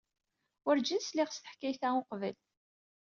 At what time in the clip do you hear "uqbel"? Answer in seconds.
1.99-2.35